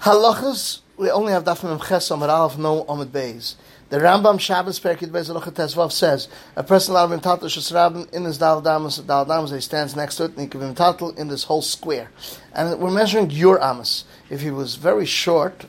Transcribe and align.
Halachas, 0.00 0.80
we 0.96 1.10
only 1.10 1.30
have 1.30 1.44
Daf 1.44 1.62
Mem 1.62 1.78
Ches 1.78 2.10
Amar 2.10 2.30
Aleph, 2.30 2.56
no 2.56 2.86
Amid 2.88 3.12
Beis. 3.12 3.56
The 3.90 3.98
Rambam 3.98 4.40
Shabbos 4.40 4.80
Perkid 4.80 5.10
Beis 5.10 5.28
Halacha 5.28 5.52
Tezvav 5.52 5.92
says 5.92 6.26
a 6.56 6.64
person 6.64 6.92
allowed 6.92 7.12
him 7.12 7.20
tatel 7.20 7.42
shesrabim 7.42 8.10
in 8.10 8.24
his 8.24 8.38
dal 8.38 8.62
damas 8.62 8.96
dal 8.96 9.26
damas 9.26 9.50
he 9.50 9.60
stands 9.60 9.94
next 9.94 10.16
to 10.16 10.24
it 10.24 10.30
and 10.30 10.40
he 10.40 10.46
can 10.46 10.62
him 10.62 10.74
tatel 10.74 11.18
in 11.18 11.28
this 11.28 11.44
whole 11.44 11.60
square. 11.60 12.10
And 12.54 12.80
we're 12.80 12.90
measuring 12.90 13.28
your 13.28 13.62
amos. 13.62 14.04
If 14.30 14.40
he 14.40 14.50
was 14.50 14.76
very 14.76 15.04
short, 15.04 15.66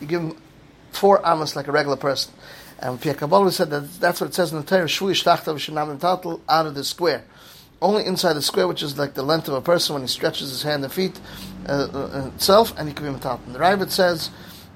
you 0.00 0.06
give 0.06 0.22
him 0.22 0.42
four 0.90 1.20
amos 1.22 1.54
like 1.54 1.68
a 1.68 1.72
regular 1.72 1.98
person. 1.98 2.32
And 2.78 2.98
Pia 2.98 3.12
Kabbalah 3.12 3.52
said 3.52 3.68
that 3.68 4.00
that's 4.00 4.18
what 4.18 4.30
it 4.30 4.34
says 4.34 4.50
in 4.50 4.60
the 4.60 4.64
Torah, 4.64 4.86
Shvui 4.86 5.12
Shtachtav 5.12 5.56
Shanam 5.56 5.98
Tatel 5.98 6.40
out 6.48 6.64
of 6.64 6.74
the 6.74 6.84
square. 6.84 7.26
Only 7.84 8.06
inside 8.06 8.32
the 8.32 8.40
square, 8.40 8.66
which 8.66 8.82
is 8.82 8.96
like 8.96 9.12
the 9.12 9.22
length 9.22 9.46
of 9.46 9.52
a 9.52 9.60
person 9.60 9.92
when 9.92 10.00
he 10.00 10.08
stretches 10.08 10.48
his 10.48 10.62
hand 10.62 10.84
and 10.84 10.90
feet 10.90 11.20
uh, 11.68 11.86
uh, 11.92 12.30
itself, 12.34 12.72
and 12.78 12.88
he 12.88 12.94
can 12.94 13.12
be 13.12 13.20
Tatel. 13.20 13.52
The 13.52 13.58
Raavad 13.58 13.90
says, 13.90 14.30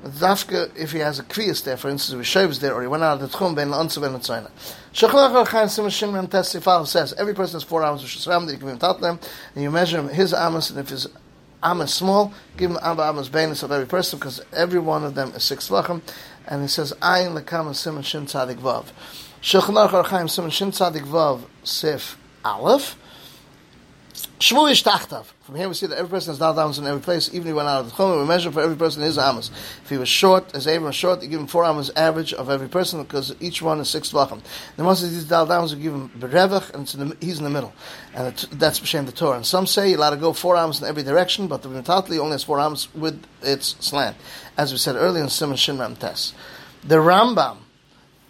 Dafka, 0.04 0.70
if 0.76 0.92
he 0.92 0.98
has 0.98 1.18
a 1.18 1.22
kviyas 1.22 1.64
there, 1.64 1.78
for 1.78 1.88
instance, 1.88 2.12
if 2.12 2.18
he 2.18 2.24
shaves 2.24 2.58
there, 2.58 2.74
or 2.74 2.82
he 2.82 2.86
went 2.86 3.02
out 3.02 3.22
of 3.22 3.32
the 3.32 3.34
tchum, 3.34 3.54
ben 3.54 3.70
l'anzu 3.70 4.02
ben 4.02 4.14
l'tzoyna. 4.14 4.50
Shechalach 4.92 5.32
al-chayin 5.34 5.70
sim 5.70 5.86
shim 5.86 6.12
mem 6.12 6.26
testifal 6.26 6.86
says, 6.86 7.14
every 7.14 7.34
person 7.34 7.54
has 7.54 7.62
four 7.62 7.82
amos 7.82 8.02
of 8.02 8.10
shesram 8.10 8.44
that 8.44 8.52
you 8.52 8.58
can 8.58 8.74
be 8.74 9.00
them, 9.00 9.18
and 9.54 9.64
you 9.64 9.70
measure 9.70 9.98
him 9.98 10.08
his 10.10 10.34
amos, 10.34 10.68
and 10.68 10.78
if 10.78 10.90
his 10.90 11.08
amos 11.64 11.94
small, 11.94 12.34
give 12.58 12.72
him 12.72 12.78
abba 12.82 13.08
amos 13.08 13.30
benus 13.30 13.62
of 13.62 13.72
every 13.72 13.86
person, 13.86 14.18
because 14.18 14.42
every 14.52 14.80
one 14.80 15.02
of 15.02 15.14
them 15.14 15.30
is 15.30 15.42
six 15.44 15.70
vachim, 15.70 16.02
and 16.46 16.60
he 16.60 16.68
says, 16.68 16.92
ayin 17.00 17.34
lekam 17.34 17.74
sim 17.74 18.02
shin 18.02 18.26
tzadik 18.26 18.56
vav. 18.56 18.84
Shechalach 19.40 19.94
al-chayin 19.94 20.28
sim 20.28 20.50
shin 20.50 20.72
tzadik 20.72 21.06
vav 21.06 21.40
sif 21.64 22.17
aleph, 22.44 22.96
tachtav. 24.38 25.24
From 25.42 25.56
here 25.56 25.68
we 25.68 25.74
see 25.74 25.86
that 25.86 25.98
every 25.98 26.10
person 26.10 26.32
has 26.32 26.38
dal 26.38 26.58
amos 26.58 26.78
in 26.78 26.86
every 26.86 27.00
place, 27.00 27.28
even 27.28 27.42
if 27.42 27.46
he 27.46 27.52
went 27.52 27.68
out 27.68 27.80
of 27.80 27.90
the 27.90 27.96
chum. 27.96 28.18
We 28.18 28.26
measure 28.26 28.52
for 28.52 28.60
every 28.60 28.76
person 28.76 29.02
his 29.02 29.18
amos. 29.18 29.50
If 29.82 29.90
he 29.90 29.96
was 29.96 30.08
short, 30.08 30.54
as 30.54 30.66
Abraham 30.66 30.86
was 30.86 30.96
short, 30.96 31.22
you 31.22 31.28
give 31.28 31.40
him 31.40 31.46
four 31.46 31.64
amos 31.64 31.90
average 31.96 32.32
of 32.32 32.50
every 32.50 32.68
person 32.68 33.02
because 33.02 33.34
each 33.40 33.62
one 33.62 33.80
is 33.80 33.88
six 33.88 34.12
tvachim. 34.12 34.40
The 34.76 34.84
most 34.84 35.02
of 35.02 35.10
these 35.10 35.30
amos 35.32 35.74
we 35.74 35.82
give 35.82 35.94
him 35.94 36.10
berevach, 36.18 36.74
and 36.74 36.86
the, 36.86 37.16
he's 37.24 37.38
in 37.38 37.44
the 37.44 37.50
middle, 37.50 37.72
and 38.14 38.28
it, 38.28 38.46
that's 38.52 38.80
b'shem 38.80 39.06
the 39.06 39.12
Torah. 39.12 39.36
And 39.36 39.46
some 39.46 39.66
say 39.66 39.88
you're 39.88 39.98
allowed 39.98 40.10
to 40.10 40.16
go 40.16 40.32
four 40.32 40.56
amos 40.56 40.80
in 40.80 40.86
every 40.86 41.02
direction, 41.02 41.48
but 41.48 41.62
the 41.62 41.68
Mentatli 41.68 42.18
only 42.18 42.32
has 42.32 42.44
four 42.44 42.60
amos 42.60 42.92
with 42.94 43.22
its 43.42 43.76
slant, 43.80 44.16
as 44.56 44.72
we 44.72 44.78
said 44.78 44.96
earlier 44.96 45.22
in 45.22 45.28
Simon 45.28 45.56
Shinram 45.56 45.98
Tes. 45.98 46.34
The 46.84 46.96
Rambam 46.96 47.58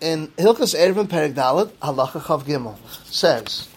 in 0.01 0.29
Hilchas 0.29 0.77
Erevin 0.79 1.07
Perek 1.09 1.35
Dalet 1.35 1.71
Halacha 1.83 2.21
Chav 2.21 2.45
Gimel 2.45 2.79
says. 3.05 3.69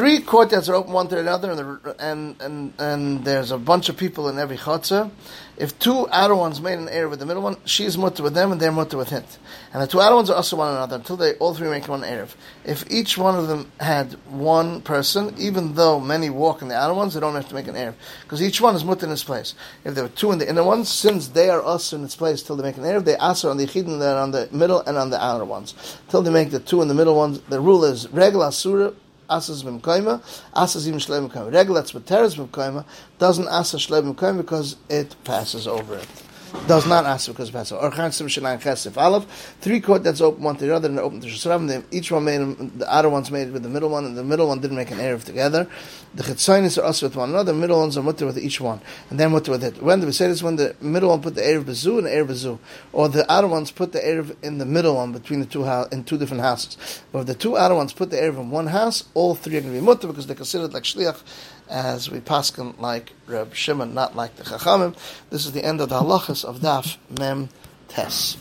Three 0.00 0.20
courtyards 0.20 0.70
are 0.70 0.76
open 0.76 0.94
one 0.94 1.08
to 1.08 1.18
another, 1.18 1.50
and, 1.50 1.58
the, 1.58 1.96
and, 1.98 2.40
and, 2.40 2.72
and 2.78 3.22
there's 3.22 3.50
a 3.50 3.58
bunch 3.58 3.90
of 3.90 3.98
people 3.98 4.30
in 4.30 4.38
every 4.38 4.56
chutzah. 4.56 5.10
If 5.58 5.78
two 5.78 6.08
outer 6.10 6.34
ones 6.34 6.58
made 6.58 6.78
an 6.78 6.88
air 6.88 7.06
with 7.06 7.18
the 7.18 7.26
middle 7.26 7.42
one, 7.42 7.58
she's 7.66 7.98
mutter 7.98 8.22
with 8.22 8.32
them, 8.32 8.50
and 8.50 8.58
they're 8.58 8.72
mutter 8.72 8.96
with 8.96 9.10
him. 9.10 9.24
And 9.74 9.82
the 9.82 9.86
two 9.86 10.00
outer 10.00 10.14
ones 10.14 10.30
are 10.30 10.36
also 10.36 10.56
one 10.56 10.72
another 10.72 10.96
until 10.96 11.18
they 11.18 11.34
all 11.34 11.52
three 11.52 11.68
make 11.68 11.86
one 11.86 12.00
erev. 12.00 12.34
If 12.64 12.90
each 12.90 13.18
one 13.18 13.38
of 13.38 13.46
them 13.48 13.70
had 13.78 14.14
one 14.30 14.80
person, 14.80 15.34
even 15.36 15.74
though 15.74 16.00
many 16.00 16.30
walk 16.30 16.62
in 16.62 16.68
the 16.68 16.76
outer 16.76 16.94
ones, 16.94 17.12
they 17.12 17.20
don't 17.20 17.34
have 17.34 17.50
to 17.50 17.54
make 17.54 17.68
an 17.68 17.74
erev 17.74 17.92
because 18.22 18.40
each 18.42 18.58
one 18.58 18.74
is 18.74 18.86
mutter 18.86 19.04
in 19.04 19.12
its 19.12 19.22
place. 19.22 19.54
If 19.84 19.94
there 19.94 20.04
were 20.04 20.08
two 20.08 20.32
in 20.32 20.38
the 20.38 20.48
inner 20.48 20.64
ones, 20.64 20.88
since 20.88 21.28
they 21.28 21.50
are 21.50 21.62
us 21.62 21.92
in 21.92 22.04
its 22.04 22.16
place 22.16 22.42
till 22.42 22.56
they 22.56 22.62
make 22.62 22.78
an 22.78 22.84
erev, 22.84 23.04
they 23.04 23.16
ask 23.16 23.44
on 23.44 23.58
the 23.58 23.66
yichid 23.66 23.84
and 23.84 24.02
on 24.02 24.30
the 24.30 24.48
middle 24.50 24.80
and 24.80 24.96
on 24.96 25.10
the 25.10 25.22
outer 25.22 25.44
ones 25.44 25.74
till 26.08 26.22
they 26.22 26.30
make 26.30 26.52
the 26.52 26.58
two 26.58 26.80
in 26.80 26.88
the 26.88 26.94
middle 26.94 27.16
ones. 27.16 27.38
The 27.50 27.60
rule 27.60 27.84
is 27.84 28.08
regla 28.08 28.48
asura 28.48 28.94
asas 29.30 29.62
b'mkoima, 29.62 30.20
asas 30.54 30.88
even 30.88 31.00
shleim 31.00 31.28
b'mkoima. 31.28 31.52
Regular 31.52 31.80
that's 31.80 31.92
b'teres 31.92 32.36
b'mkoima 32.36 32.84
doesn't 33.18 33.48
asa 33.48 33.76
shleim 33.76 34.12
b'mkoima 34.12 34.38
because 34.38 34.76
it 34.88 35.16
passes 35.24 35.66
over 35.66 35.94
it 35.94 36.08
does 36.66 36.86
not 36.86 37.04
ask 37.04 37.28
because 37.28 37.48
of 37.48 37.54
Passover. 37.54 37.82
Or 37.86 37.90
Chan 37.90 38.12
Sim 38.12 38.26
Chesif 38.26 38.96
Aleph, 38.96 39.24
three 39.60 39.80
court 39.80 40.04
that's 40.04 40.20
open 40.20 40.42
one 40.42 40.56
to 40.56 40.66
the 40.66 40.74
other 40.74 40.88
and 40.88 40.98
open 40.98 41.20
to 41.20 41.28
Shusram. 41.28 41.84
Each 41.90 42.10
one 42.10 42.24
made 42.24 42.78
the 42.78 42.92
outer 42.94 43.08
one's 43.08 43.30
made 43.30 43.52
with 43.52 43.62
the 43.62 43.68
middle 43.68 43.90
one, 43.90 44.04
and 44.04 44.16
the 44.16 44.24
middle 44.24 44.48
one 44.48 44.60
didn't 44.60 44.76
make 44.76 44.90
an 44.90 44.98
Erev 44.98 45.24
together. 45.24 45.68
The 46.14 46.22
Chetzonis 46.22 46.78
are 46.78 46.84
also 46.84 47.06
with 47.06 47.16
one 47.16 47.30
another. 47.30 47.52
The 47.52 47.58
middle 47.58 47.80
ones 47.80 47.96
are 47.96 48.02
mutter 48.02 48.26
with 48.26 48.38
each 48.38 48.60
one, 48.60 48.80
and 49.10 49.18
then 49.18 49.32
mutter 49.32 49.50
with 49.50 49.64
it. 49.64 49.82
When 49.82 50.00
the 50.00 50.06
this? 50.06 50.42
When 50.42 50.56
the 50.56 50.74
middle 50.80 51.10
one 51.10 51.22
put 51.22 51.34
the 51.34 51.42
Erev 51.42 51.64
Bezu 51.64 51.98
and 51.98 52.06
Erev 52.06 52.28
Bezu, 52.28 52.58
or 52.92 53.08
the 53.08 53.30
outer 53.30 53.48
ones 53.48 53.70
put 53.70 53.92
the 53.92 54.00
Erev 54.00 54.36
in 54.42 54.58
the 54.58 54.66
middle 54.66 54.96
one 54.96 55.12
between 55.12 55.40
the 55.40 55.46
two 55.46 55.64
house 55.64 55.88
in 55.92 56.04
two 56.04 56.18
different 56.18 56.42
houses. 56.42 57.02
But 57.12 57.20
if 57.20 57.26
the 57.26 57.34
two 57.34 57.56
outer 57.56 57.74
ones 57.74 57.92
put 57.92 58.10
the 58.10 58.16
Erev 58.16 58.38
in 58.38 58.50
one 58.50 58.66
house, 58.68 59.04
all 59.14 59.34
three 59.34 59.56
are 59.56 59.60
going 59.60 59.74
to 59.74 59.80
be 59.80 59.84
mutter 59.84 60.08
because 60.08 60.26
they're 60.26 60.36
considered 60.36 60.72
like 60.72 60.82
shliach 60.84 61.20
as 61.70 62.10
we 62.10 62.20
paskin 62.20 62.78
like 62.78 63.12
Reb 63.26 63.54
Shimon, 63.54 63.94
not 63.94 64.16
like 64.16 64.36
the 64.36 64.42
Chachamim. 64.42 64.96
This 65.30 65.46
is 65.46 65.52
the 65.52 65.64
end 65.64 65.80
of 65.80 65.88
the 65.88 66.00
halachas 66.00 66.44
of 66.44 66.58
Daf 66.58 66.96
Mem 67.18 67.48
Tes. 67.88 68.36